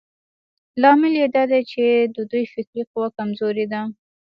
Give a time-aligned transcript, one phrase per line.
[0.81, 1.83] لامل يې دا دی چې
[2.15, 3.81] د دوی فکري قوه کمزورې ده.